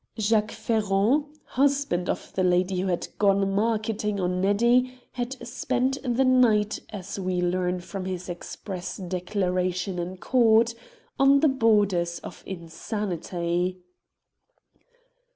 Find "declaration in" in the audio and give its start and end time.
8.97-10.17